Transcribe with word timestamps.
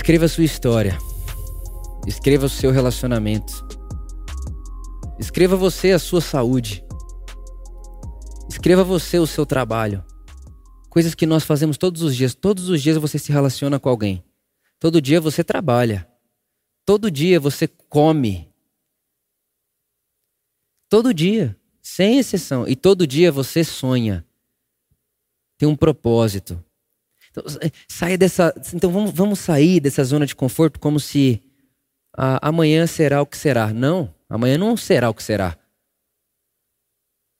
Escreva 0.00 0.26
sua 0.28 0.44
história. 0.44 0.98
Escreva 2.06 2.46
o 2.46 2.48
seu 2.48 2.70
relacionamento. 2.70 3.52
Escreva 5.18 5.56
você 5.56 5.90
a 5.90 5.98
sua 5.98 6.22
saúde. 6.22 6.82
Escreva 8.48 8.82
você 8.82 9.18
o 9.18 9.26
seu 9.26 9.44
trabalho. 9.44 10.02
Coisas 10.88 11.14
que 11.14 11.26
nós 11.26 11.44
fazemos 11.44 11.76
todos 11.76 12.00
os 12.00 12.16
dias. 12.16 12.34
Todos 12.34 12.70
os 12.70 12.80
dias 12.82 12.96
você 12.96 13.18
se 13.18 13.30
relaciona 13.30 13.78
com 13.78 13.90
alguém. 13.90 14.24
Todo 14.78 15.02
dia 15.02 15.20
você 15.20 15.44
trabalha. 15.44 16.08
Todo 16.86 17.10
dia 17.10 17.38
você 17.38 17.68
come. 17.68 18.50
Todo 20.88 21.12
dia, 21.12 21.54
sem 21.82 22.18
exceção. 22.18 22.66
E 22.66 22.74
todo 22.74 23.06
dia 23.06 23.30
você 23.30 23.62
sonha. 23.62 24.26
Tem 25.58 25.68
um 25.68 25.76
propósito. 25.76 26.64
Então, 27.30 27.44
saia 27.88 28.18
dessa, 28.18 28.52
então 28.74 28.90
vamos, 28.90 29.12
vamos 29.12 29.38
sair 29.38 29.80
dessa 29.80 30.02
zona 30.02 30.26
de 30.26 30.34
conforto 30.34 30.80
como 30.80 30.98
se 30.98 31.42
ah, 32.16 32.48
amanhã 32.48 32.86
será 32.86 33.22
o 33.22 33.26
que 33.26 33.36
será. 33.36 33.72
Não, 33.72 34.12
amanhã 34.28 34.58
não 34.58 34.76
será 34.76 35.08
o 35.08 35.14
que 35.14 35.22
será. 35.22 35.56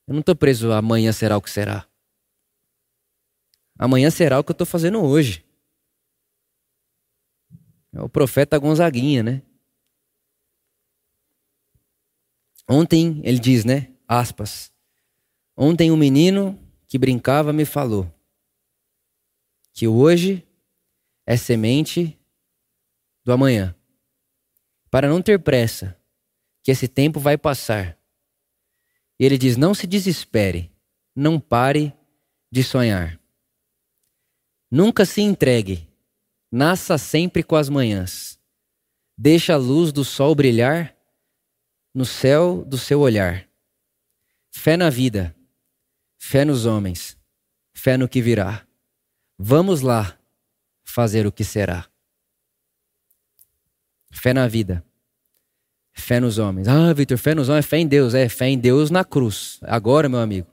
Eu 0.06 0.14
não 0.14 0.20
estou 0.20 0.36
preso 0.36 0.72
a 0.72 0.78
amanhã 0.78 1.12
será 1.12 1.36
o 1.36 1.42
que 1.42 1.50
será. 1.50 1.86
Amanhã 3.78 4.10
será 4.10 4.38
o 4.38 4.44
que 4.44 4.50
eu 4.50 4.54
estou 4.54 4.66
fazendo 4.66 5.02
hoje. 5.02 5.44
É 7.92 8.00
o 8.00 8.08
profeta 8.08 8.58
Gonzaguinha, 8.58 9.22
né? 9.22 9.42
Ontem, 12.68 13.20
ele 13.24 13.40
diz, 13.40 13.64
né? 13.64 13.92
Aspas. 14.06 14.72
Ontem 15.56 15.90
um 15.90 15.96
menino 15.96 16.56
que 16.86 16.98
brincava 16.98 17.52
me 17.52 17.64
falou 17.64 18.19
que 19.80 19.88
hoje 19.88 20.46
é 21.24 21.38
semente 21.38 22.20
do 23.24 23.32
amanhã. 23.32 23.74
Para 24.90 25.08
não 25.08 25.22
ter 25.22 25.40
pressa, 25.40 25.98
que 26.62 26.70
esse 26.70 26.86
tempo 26.86 27.18
vai 27.18 27.38
passar. 27.38 27.98
E 29.18 29.24
ele 29.24 29.38
diz: 29.38 29.56
não 29.56 29.72
se 29.72 29.86
desespere, 29.86 30.70
não 31.16 31.40
pare 31.40 31.94
de 32.52 32.62
sonhar. 32.62 33.18
Nunca 34.70 35.06
se 35.06 35.22
entregue, 35.22 35.88
nasça 36.52 36.98
sempre 36.98 37.42
com 37.42 37.56
as 37.56 37.70
manhãs. 37.70 38.38
Deixa 39.16 39.54
a 39.54 39.56
luz 39.56 39.92
do 39.94 40.04
sol 40.04 40.34
brilhar 40.34 40.94
no 41.94 42.04
céu 42.04 42.62
do 42.66 42.76
seu 42.76 43.00
olhar. 43.00 43.48
Fé 44.50 44.76
na 44.76 44.90
vida, 44.90 45.34
fé 46.18 46.44
nos 46.44 46.66
homens, 46.66 47.16
fé 47.72 47.96
no 47.96 48.06
que 48.06 48.20
virá. 48.20 48.66
Vamos 49.42 49.80
lá 49.80 50.18
fazer 50.84 51.26
o 51.26 51.32
que 51.32 51.44
será. 51.44 51.88
Fé 54.12 54.34
na 54.34 54.46
vida, 54.46 54.84
fé 55.94 56.20
nos 56.20 56.36
homens. 56.36 56.68
Ah, 56.68 56.92
Vitor, 56.92 57.16
fé 57.16 57.34
nos 57.34 57.48
homens 57.48 57.64
é 57.64 57.68
fé 57.68 57.78
em 57.78 57.88
Deus, 57.88 58.12
é 58.12 58.28
fé 58.28 58.48
em 58.48 58.58
Deus 58.58 58.90
na 58.90 59.02
cruz. 59.02 59.58
Agora, 59.62 60.10
meu 60.10 60.18
amigo. 60.18 60.46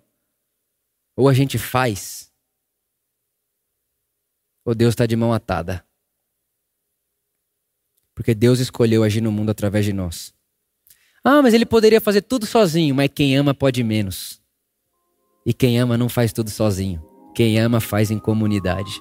Ou 1.18 1.28
a 1.28 1.34
gente 1.34 1.58
faz, 1.58 2.32
ou 4.64 4.74
Deus 4.74 4.94
está 4.94 5.06
de 5.06 5.18
mão 5.18 5.34
atada. 5.34 5.86
Porque 8.16 8.34
Deus 8.34 8.60
escolheu 8.60 9.04
agir 9.04 9.20
no 9.20 9.34
mundo 9.34 9.50
através 9.50 9.84
de 9.84 9.92
nós. 9.92 10.34
Ah, 11.22 11.42
mas 11.42 11.54
ele 11.54 11.66
poderia 11.66 12.00
fazer 12.00 12.22
tudo 12.22 12.46
sozinho, 12.46 12.96
mas 12.96 13.12
quem 13.14 13.36
ama 13.36 13.54
pode 13.54 13.84
menos. 13.84 14.42
E 15.46 15.54
quem 15.54 15.78
ama 15.78 15.98
não 15.98 16.08
faz 16.08 16.32
tudo 16.32 16.50
sozinho. 16.50 17.07
Quem 17.38 17.60
ama 17.60 17.80
faz 17.80 18.10
em 18.10 18.18
comunidade. 18.18 19.00